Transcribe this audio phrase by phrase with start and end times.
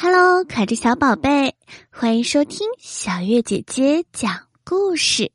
[0.00, 1.56] Hello，可爱的小宝贝，
[1.90, 5.32] 欢迎收听小月姐姐讲故事。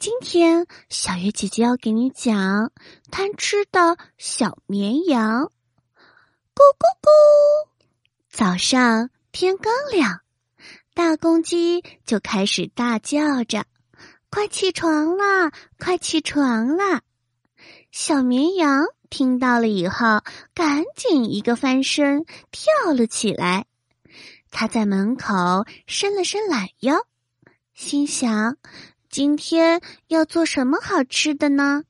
[0.00, 2.72] 今天小月姐姐要给你讲
[3.10, 5.52] 贪吃的小绵羊。
[6.54, 7.68] 咕咕咕！
[8.30, 10.22] 早上天刚亮，
[10.94, 13.66] 大公鸡就开始大叫着
[14.32, 15.52] ：“快起床啦！
[15.78, 17.02] 快起床啦！”
[17.92, 18.86] 小绵羊。
[19.10, 20.22] 听到了以后，
[20.54, 23.66] 赶紧一个翻身跳了起来。
[24.50, 26.96] 他在门口伸了伸懒腰，
[27.74, 28.56] 心想：
[29.10, 31.84] 今天要做什么好吃的呢？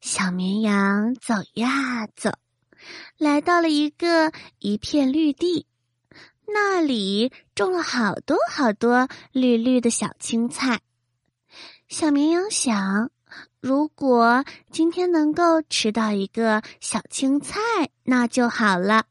[0.00, 2.30] 小绵羊走呀走，
[3.16, 5.66] 来到了一个一片绿地，
[6.46, 10.80] 那里种了好多好多绿绿的小青菜。
[11.88, 13.10] 小绵羊想。
[13.60, 17.60] 如果今天能够吃到一个小青菜，
[18.02, 19.06] 那就好了。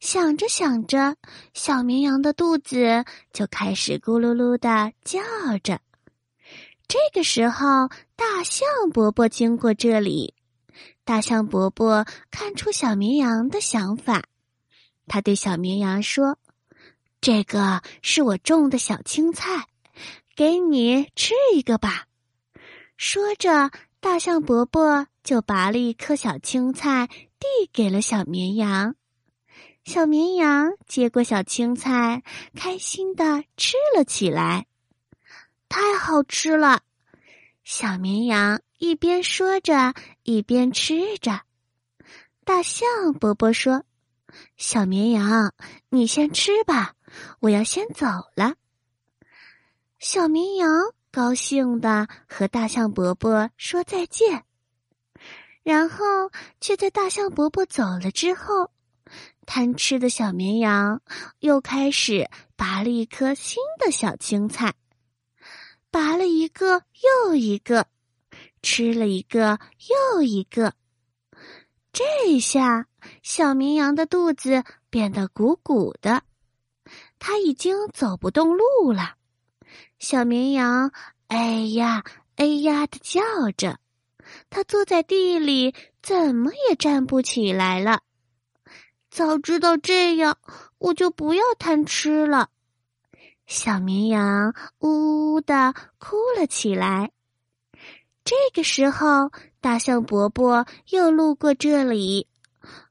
[0.00, 1.16] 想着想着，
[1.54, 5.20] 小绵羊的肚子就开始咕噜噜的叫
[5.62, 5.80] 着。
[6.88, 10.34] 这个时候，大象伯伯经过这里，
[11.04, 14.24] 大象伯伯看出小绵羊的想法，
[15.06, 16.38] 他对小绵羊说
[17.22, 19.66] ：“这个是我种的小青菜，
[20.36, 22.06] 给你吃一个吧。”
[23.04, 28.94] 说着，大象伯伯就拔了一颗小青菜，递给了小绵羊。
[29.84, 32.22] 小绵羊接过小青菜，
[32.54, 34.66] 开心的吃了起来。
[35.68, 36.82] 太好吃了！
[37.64, 41.40] 小绵羊一边说着，一边吃着。
[42.44, 43.82] 大象伯伯说
[44.56, 45.52] ：“小绵羊，
[45.88, 46.94] 你先吃吧，
[47.40, 48.54] 我要先走了。”
[49.98, 50.70] 小绵羊。
[51.12, 54.44] 高兴的和大象伯伯说再见，
[55.62, 58.70] 然后却在大象伯伯走了之后，
[59.44, 61.02] 贪吃的小绵羊
[61.40, 64.72] 又开始拔了一颗新的小青菜，
[65.90, 66.82] 拔了一个
[67.26, 67.86] 又一个，
[68.62, 69.60] 吃了一个
[70.14, 70.72] 又一个。
[71.92, 72.86] 这下
[73.22, 76.22] 小绵羊的肚子变得鼓鼓的，
[77.18, 79.16] 它已经走不动路了。
[80.02, 80.90] 小绵羊
[81.28, 82.02] 哎呀
[82.34, 83.20] 哎呀的叫
[83.56, 83.78] 着，
[84.50, 88.00] 它坐在地里，怎么也站不起来了。
[89.12, 90.38] 早知道这样，
[90.78, 92.48] 我就不要贪吃了。
[93.46, 97.12] 小绵羊呜呜的哭了起来。
[98.24, 99.30] 这个时候，
[99.60, 102.26] 大象伯伯又路过这里，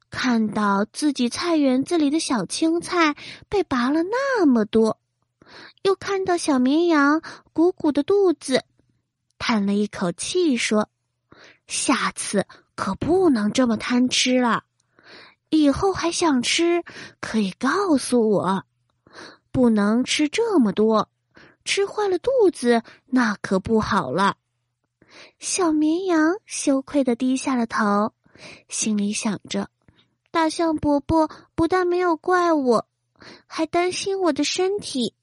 [0.09, 3.17] 看到自己菜园子里的小青菜
[3.50, 4.97] 被拔了那么多。
[5.84, 7.22] 又看到小绵羊
[7.53, 8.63] 鼓鼓的肚子，
[9.38, 10.89] 叹了一口气说
[11.67, 12.45] ：“下次
[12.75, 14.63] 可不能这么贪吃了。
[15.50, 16.84] 以后还想吃，
[17.19, 18.63] 可以告诉我。
[19.51, 21.09] 不能吃这么多，
[21.66, 24.38] 吃坏了肚子那可不好了。”
[25.39, 28.13] 小绵羊羞愧的低下了头，
[28.69, 29.69] 心里想着
[30.31, 32.88] ：“大象伯伯不但没有怪我，
[33.45, 35.13] 还担心我的身体。”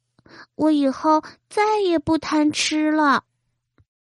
[0.59, 3.23] 我以后再也不贪吃了。